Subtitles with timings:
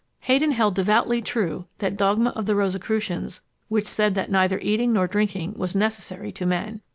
[0.21, 5.05] Heydon held devoutly true that dogma of the Rosicrucians which said that neither eating nor
[5.05, 6.81] drinking was necessary to men.